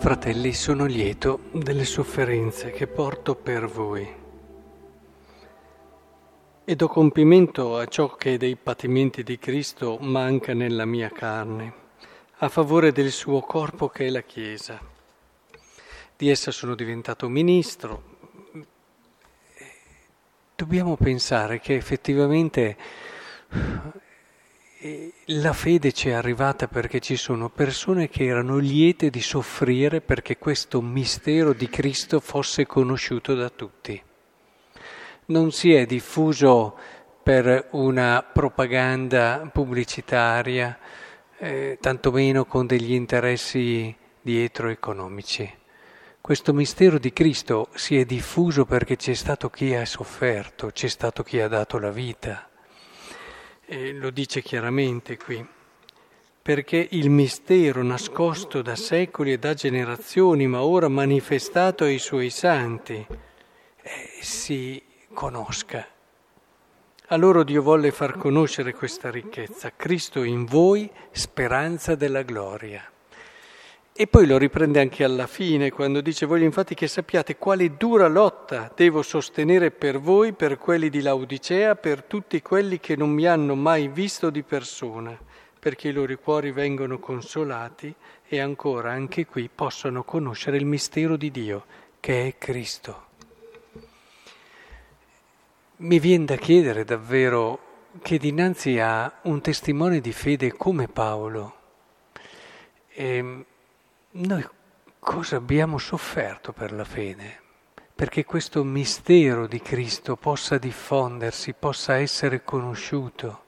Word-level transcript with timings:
Fratelli, 0.00 0.54
sono 0.54 0.86
lieto 0.86 1.40
delle 1.52 1.84
sofferenze 1.84 2.70
che 2.70 2.86
porto 2.86 3.34
per 3.34 3.66
voi 3.66 4.10
e 6.64 6.74
do 6.74 6.88
compimento 6.88 7.76
a 7.76 7.84
ciò 7.84 8.16
che 8.16 8.38
dei 8.38 8.56
patimenti 8.56 9.22
di 9.22 9.38
Cristo 9.38 9.98
manca 10.00 10.54
nella 10.54 10.86
mia 10.86 11.10
carne, 11.10 11.74
a 12.38 12.48
favore 12.48 12.92
del 12.92 13.10
suo 13.10 13.42
corpo 13.42 13.90
che 13.90 14.06
è 14.06 14.08
la 14.08 14.22
Chiesa. 14.22 14.80
Di 16.16 16.30
essa 16.30 16.50
sono 16.50 16.74
diventato 16.74 17.28
ministro. 17.28 18.02
Dobbiamo 20.56 20.96
pensare 20.96 21.60
che 21.60 21.74
effettivamente 21.74 22.76
la 25.26 25.52
fede 25.52 25.92
ci 25.92 26.08
è 26.08 26.12
arrivata 26.12 26.66
perché 26.66 27.00
ci 27.00 27.16
sono 27.16 27.50
persone 27.50 28.08
che 28.08 28.24
erano 28.24 28.56
liete 28.56 29.10
di 29.10 29.20
soffrire 29.20 30.00
perché 30.00 30.38
questo 30.38 30.80
mistero 30.80 31.52
di 31.52 31.68
Cristo 31.68 32.18
fosse 32.18 32.64
conosciuto 32.64 33.34
da 33.34 33.50
tutti. 33.50 34.02
Non 35.26 35.52
si 35.52 35.74
è 35.74 35.84
diffuso 35.84 36.78
per 37.22 37.68
una 37.72 38.22
propaganda 38.22 39.46
pubblicitaria, 39.52 40.78
eh, 41.36 41.76
tantomeno 41.78 42.46
con 42.46 42.66
degli 42.66 42.94
interessi 42.94 43.94
dietro 44.22 44.70
economici. 44.70 45.58
Questo 46.22 46.54
mistero 46.54 46.98
di 46.98 47.12
Cristo 47.12 47.68
si 47.74 47.98
è 47.98 48.06
diffuso 48.06 48.64
perché 48.64 48.96
c'è 48.96 49.12
stato 49.12 49.50
chi 49.50 49.74
ha 49.74 49.84
sofferto, 49.84 50.70
c'è 50.72 50.88
stato 50.88 51.22
chi 51.22 51.38
ha 51.38 51.48
dato 51.48 51.78
la 51.78 51.90
vita 51.90 52.49
e 53.72 53.92
lo 53.92 54.10
dice 54.10 54.42
chiaramente 54.42 55.16
qui, 55.16 55.46
perché 56.42 56.88
il 56.90 57.08
mistero 57.08 57.84
nascosto 57.84 58.62
da 58.62 58.74
secoli 58.74 59.34
e 59.34 59.38
da 59.38 59.54
generazioni, 59.54 60.48
ma 60.48 60.64
ora 60.64 60.88
manifestato 60.88 61.84
ai 61.84 62.00
suoi 62.00 62.30
santi, 62.30 62.94
eh, 62.96 64.08
si 64.22 64.82
conosca. 65.14 65.86
A 67.06 67.16
loro 67.16 67.44
Dio 67.44 67.62
volle 67.62 67.92
far 67.92 68.18
conoscere 68.18 68.74
questa 68.74 69.08
ricchezza, 69.08 69.70
Cristo 69.76 70.24
in 70.24 70.46
voi, 70.46 70.90
speranza 71.12 71.94
della 71.94 72.22
gloria. 72.22 72.82
E 74.00 74.06
poi 74.06 74.26
lo 74.26 74.38
riprende 74.38 74.80
anche 74.80 75.04
alla 75.04 75.26
fine, 75.26 75.70
quando 75.70 76.00
dice 76.00 76.24
voglio 76.24 76.46
infatti 76.46 76.74
che 76.74 76.88
sappiate 76.88 77.36
quale 77.36 77.76
dura 77.76 78.08
lotta 78.08 78.72
devo 78.74 79.02
sostenere 79.02 79.72
per 79.72 80.00
voi, 80.00 80.32
per 80.32 80.56
quelli 80.56 80.88
di 80.88 81.02
Laodicea, 81.02 81.76
per 81.76 82.04
tutti 82.04 82.40
quelli 82.40 82.80
che 82.80 82.96
non 82.96 83.10
mi 83.10 83.26
hanno 83.26 83.54
mai 83.54 83.88
visto 83.88 84.30
di 84.30 84.42
persona, 84.42 85.14
perché 85.58 85.88
i 85.88 85.92
loro 85.92 86.16
cuori 86.16 86.50
vengono 86.50 86.98
consolati 86.98 87.94
e 88.26 88.40
ancora 88.40 88.90
anche 88.90 89.26
qui 89.26 89.50
possono 89.54 90.02
conoscere 90.02 90.56
il 90.56 90.64
mistero 90.64 91.18
di 91.18 91.30
Dio, 91.30 91.66
che 92.00 92.26
è 92.26 92.38
Cristo. 92.38 93.04
Mi 95.76 95.98
viene 95.98 96.24
da 96.24 96.36
chiedere 96.36 96.84
davvero 96.84 97.88
che 98.00 98.16
dinanzi 98.16 98.78
a 98.78 99.18
un 99.24 99.42
testimone 99.42 100.00
di 100.00 100.12
fede 100.12 100.54
come 100.54 100.88
Paolo, 100.88 101.54
eh, 102.94 103.44
noi 104.12 104.44
cosa 104.98 105.36
abbiamo 105.36 105.78
sofferto 105.78 106.52
per 106.52 106.72
la 106.72 106.82
fede? 106.82 107.38
Perché 107.94 108.24
questo 108.24 108.64
mistero 108.64 109.46
di 109.46 109.60
Cristo 109.60 110.16
possa 110.16 110.58
diffondersi, 110.58 111.52
possa 111.52 111.94
essere 111.96 112.42
conosciuto. 112.42 113.44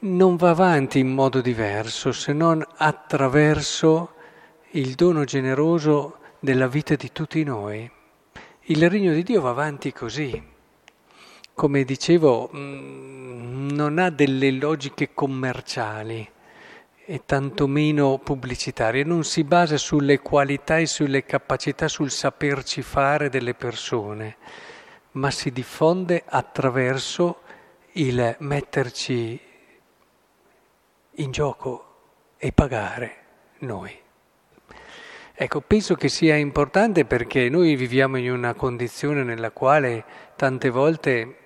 Non 0.00 0.34
va 0.34 0.50
avanti 0.50 0.98
in 0.98 1.12
modo 1.14 1.40
diverso 1.40 2.10
se 2.10 2.32
non 2.32 2.66
attraverso 2.76 4.14
il 4.70 4.94
dono 4.94 5.22
generoso 5.22 6.18
della 6.40 6.66
vita 6.66 6.96
di 6.96 7.12
tutti 7.12 7.44
noi. 7.44 7.88
Il 8.62 8.90
regno 8.90 9.12
di 9.12 9.22
Dio 9.22 9.40
va 9.42 9.50
avanti 9.50 9.92
così. 9.92 10.42
Come 11.54 11.84
dicevo, 11.84 12.50
mm, 12.52 13.70
non 13.70 13.98
ha 13.98 14.10
delle 14.10 14.50
logiche 14.50 15.14
commerciali 15.14 16.28
e 17.10 17.22
tantomeno 17.24 18.18
pubblicitaria, 18.18 19.02
non 19.02 19.24
si 19.24 19.42
basa 19.42 19.78
sulle 19.78 20.18
qualità 20.18 20.76
e 20.76 20.84
sulle 20.84 21.24
capacità, 21.24 21.88
sul 21.88 22.10
saperci 22.10 22.82
fare 22.82 23.30
delle 23.30 23.54
persone, 23.54 24.36
ma 25.12 25.30
si 25.30 25.50
diffonde 25.50 26.22
attraverso 26.26 27.40
il 27.92 28.36
metterci 28.40 29.40
in 31.12 31.30
gioco 31.30 31.84
e 32.36 32.52
pagare 32.52 33.16
noi. 33.60 33.98
Ecco, 35.32 35.62
penso 35.62 35.94
che 35.94 36.10
sia 36.10 36.36
importante 36.36 37.06
perché 37.06 37.48
noi 37.48 37.74
viviamo 37.74 38.18
in 38.18 38.30
una 38.30 38.52
condizione 38.52 39.22
nella 39.22 39.50
quale 39.50 40.04
tante 40.36 40.68
volte 40.68 41.36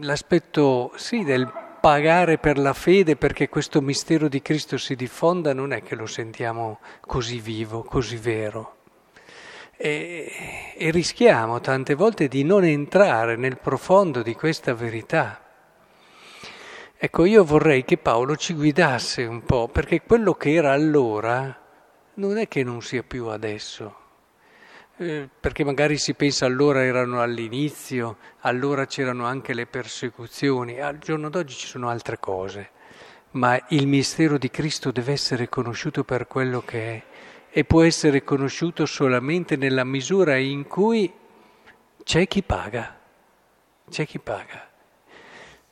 l'aspetto 0.00 0.92
sì 0.96 1.22
del 1.22 1.61
pagare 1.82 2.38
per 2.38 2.58
la 2.58 2.74
fede 2.74 3.16
perché 3.16 3.48
questo 3.48 3.80
mistero 3.80 4.28
di 4.28 4.40
Cristo 4.40 4.78
si 4.78 4.94
diffonda 4.94 5.52
non 5.52 5.72
è 5.72 5.82
che 5.82 5.96
lo 5.96 6.06
sentiamo 6.06 6.78
così 7.00 7.40
vivo, 7.40 7.82
così 7.82 8.14
vero. 8.14 8.76
E, 9.76 10.30
e 10.76 10.90
rischiamo 10.92 11.60
tante 11.60 11.94
volte 11.94 12.28
di 12.28 12.44
non 12.44 12.62
entrare 12.62 13.34
nel 13.34 13.58
profondo 13.58 14.22
di 14.22 14.36
questa 14.36 14.74
verità. 14.74 15.42
Ecco, 16.96 17.24
io 17.24 17.42
vorrei 17.42 17.84
che 17.84 17.98
Paolo 17.98 18.36
ci 18.36 18.54
guidasse 18.54 19.24
un 19.24 19.42
po', 19.42 19.66
perché 19.66 20.02
quello 20.02 20.34
che 20.34 20.52
era 20.52 20.70
allora 20.70 21.60
non 22.14 22.38
è 22.38 22.46
che 22.46 22.62
non 22.62 22.80
sia 22.80 23.02
più 23.02 23.26
adesso. 23.26 24.01
Eh, 25.02 25.28
perché 25.40 25.64
magari 25.64 25.98
si 25.98 26.14
pensa 26.14 26.46
allora 26.46 26.84
erano 26.84 27.20
all'inizio, 27.20 28.18
allora 28.42 28.86
c'erano 28.86 29.24
anche 29.24 29.52
le 29.52 29.66
persecuzioni, 29.66 30.80
al 30.80 30.98
giorno 30.98 31.28
d'oggi 31.28 31.54
ci 31.54 31.66
sono 31.66 31.88
altre 31.88 32.20
cose, 32.20 32.70
ma 33.32 33.60
il 33.70 33.88
mistero 33.88 34.38
di 34.38 34.48
Cristo 34.48 34.92
deve 34.92 35.10
essere 35.10 35.48
conosciuto 35.48 36.04
per 36.04 36.28
quello 36.28 36.60
che 36.60 36.94
è 36.94 37.02
e 37.50 37.64
può 37.64 37.82
essere 37.82 38.22
conosciuto 38.22 38.86
solamente 38.86 39.56
nella 39.56 39.82
misura 39.82 40.36
in 40.36 40.68
cui 40.68 41.12
c'è 42.04 42.28
chi 42.28 42.44
paga, 42.44 43.00
c'è 43.90 44.06
chi 44.06 44.20
paga. 44.20 44.70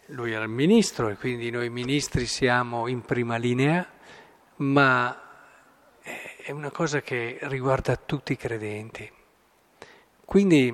Lui 0.06 0.32
era 0.32 0.42
il 0.42 0.50
ministro 0.50 1.08
e 1.08 1.14
quindi 1.14 1.50
noi 1.50 1.70
ministri 1.70 2.26
siamo 2.26 2.88
in 2.88 3.02
prima 3.02 3.36
linea, 3.36 3.88
ma 4.56 5.22
è 6.02 6.50
una 6.50 6.72
cosa 6.72 7.00
che 7.00 7.38
riguarda 7.42 7.94
tutti 7.94 8.32
i 8.32 8.36
credenti. 8.36 9.18
Quindi, 10.30 10.72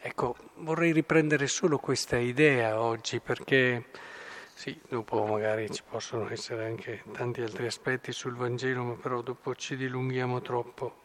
ecco, 0.00 0.34
vorrei 0.56 0.90
riprendere 0.90 1.46
solo 1.46 1.78
questa 1.78 2.16
idea 2.16 2.80
oggi 2.80 3.20
perché, 3.20 3.90
sì, 4.54 4.76
dopo 4.88 5.24
magari 5.24 5.70
ci 5.70 5.84
possono 5.88 6.28
essere 6.28 6.66
anche 6.66 7.04
tanti 7.12 7.42
altri 7.42 7.66
aspetti 7.66 8.10
sul 8.10 8.34
Vangelo, 8.34 8.82
ma 8.82 8.94
però 8.94 9.20
dopo 9.20 9.54
ci 9.54 9.76
dilunghiamo 9.76 10.42
troppo. 10.42 10.96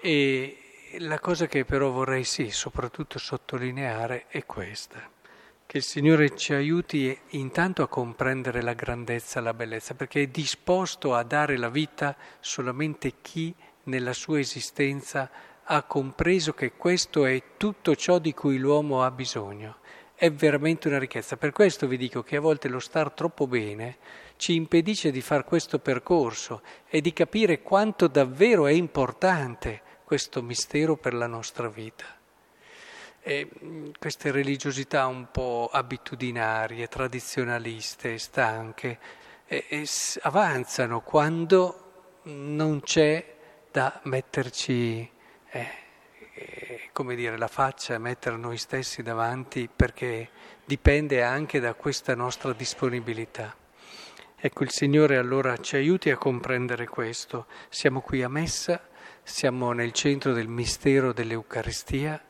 E 0.00 0.56
la 0.98 1.18
cosa 1.18 1.46
che 1.46 1.64
però 1.64 1.90
vorrei 1.90 2.22
sì, 2.22 2.50
soprattutto 2.50 3.18
sottolineare 3.18 4.26
è 4.28 4.46
questa, 4.46 5.00
che 5.66 5.78
il 5.78 5.82
Signore 5.82 6.36
ci 6.36 6.54
aiuti 6.54 7.18
intanto 7.30 7.82
a 7.82 7.88
comprendere 7.88 8.62
la 8.62 8.74
grandezza, 8.74 9.40
la 9.40 9.52
bellezza, 9.52 9.94
perché 9.94 10.22
è 10.22 10.26
disposto 10.28 11.16
a 11.16 11.24
dare 11.24 11.56
la 11.56 11.70
vita 11.70 12.16
solamente 12.38 13.14
chi 13.20 13.52
nella 13.82 14.12
sua 14.12 14.38
esistenza 14.38 15.28
ha 15.70 15.82
compreso 15.82 16.54
che 16.54 16.72
questo 16.72 17.26
è 17.26 17.42
tutto 17.58 17.94
ciò 17.94 18.18
di 18.18 18.32
cui 18.32 18.56
l'uomo 18.56 19.04
ha 19.04 19.10
bisogno. 19.10 19.76
È 20.14 20.32
veramente 20.32 20.88
una 20.88 20.98
ricchezza. 20.98 21.36
Per 21.36 21.52
questo 21.52 21.86
vi 21.86 21.98
dico 21.98 22.22
che 22.22 22.36
a 22.36 22.40
volte 22.40 22.68
lo 22.68 22.78
star 22.78 23.12
troppo 23.12 23.46
bene 23.46 23.98
ci 24.36 24.54
impedisce 24.54 25.10
di 25.10 25.20
fare 25.20 25.44
questo 25.44 25.78
percorso 25.78 26.62
e 26.88 27.02
di 27.02 27.12
capire 27.12 27.60
quanto 27.60 28.08
davvero 28.08 28.66
è 28.66 28.72
importante 28.72 29.82
questo 30.04 30.40
mistero 30.42 30.96
per 30.96 31.12
la 31.12 31.26
nostra 31.26 31.68
vita. 31.68 32.06
E 33.20 33.48
queste 33.98 34.30
religiosità 34.30 35.06
un 35.06 35.28
po' 35.30 35.68
abitudinarie, 35.70 36.88
tradizionaliste, 36.88 38.16
stanche, 38.16 38.98
e, 39.44 39.66
e 39.68 39.86
avanzano 40.22 41.02
quando 41.02 42.20
non 42.22 42.80
c'è 42.80 43.36
da 43.70 44.00
metterci 44.04 45.16
è, 45.58 45.72
è 46.34 46.88
come 46.92 47.14
dire 47.14 47.36
la 47.36 47.48
faccia, 47.48 47.98
mettere 47.98 48.36
noi 48.36 48.58
stessi 48.58 49.02
davanti 49.02 49.68
perché 49.74 50.30
dipende 50.64 51.22
anche 51.22 51.60
da 51.60 51.74
questa 51.74 52.14
nostra 52.14 52.52
disponibilità. 52.52 53.54
Ecco, 54.40 54.62
il 54.62 54.70
Signore 54.70 55.16
allora 55.16 55.56
ci 55.56 55.76
aiuti 55.76 56.10
a 56.10 56.16
comprendere 56.16 56.86
questo. 56.86 57.46
Siamo 57.68 58.00
qui 58.00 58.22
a 58.22 58.28
Messa, 58.28 58.88
siamo 59.22 59.72
nel 59.72 59.92
centro 59.92 60.32
del 60.32 60.46
mistero 60.46 61.12
dell'Eucaristia, 61.12 62.22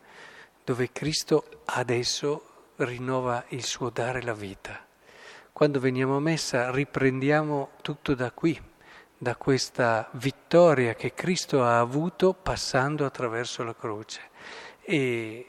dove 0.65 0.91
Cristo 0.91 1.63
adesso 1.67 2.73
rinnova 2.77 3.45
il 3.49 3.63
suo 3.63 3.91
dare 3.91 4.23
la 4.23 4.33
vita. 4.33 4.87
Quando 5.53 5.81
veniamo 5.81 6.17
a 6.17 6.21
Messa 6.21 6.71
riprendiamo 6.71 7.73
tutto 7.83 8.15
da 8.15 8.31
qui, 8.31 8.59
da 9.19 9.35
questa 9.35 10.09
vittoria 10.13 10.95
che 10.95 11.13
Cristo 11.13 11.65
ha 11.65 11.81
avuto 11.81 12.33
passando 12.33 13.05
attraverso 13.05 13.65
la 13.65 13.75
croce. 13.75 14.21
E 14.83 15.47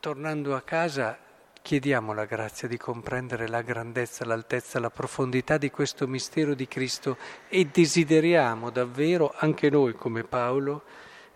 tornando 0.00 0.56
a 0.56 0.60
casa 0.62 1.16
chiediamo 1.62 2.12
la 2.12 2.24
grazia 2.24 2.66
di 2.66 2.76
comprendere 2.76 3.46
la 3.46 3.62
grandezza, 3.62 4.24
l'altezza, 4.24 4.80
la 4.80 4.90
profondità 4.90 5.56
di 5.56 5.70
questo 5.70 6.08
mistero 6.08 6.54
di 6.54 6.66
Cristo 6.66 7.16
e 7.48 7.66
desideriamo 7.66 8.70
davvero, 8.70 9.32
anche 9.36 9.70
noi 9.70 9.94
come 9.94 10.24
Paolo, 10.24 10.82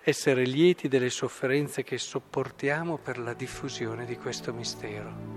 essere 0.02 0.44
lieti 0.44 0.88
delle 0.88 1.10
sofferenze 1.10 1.84
che 1.84 1.98
sopportiamo 1.98 2.98
per 2.98 3.18
la 3.18 3.34
diffusione 3.34 4.04
di 4.04 4.16
questo 4.16 4.52
mistero. 4.52 5.35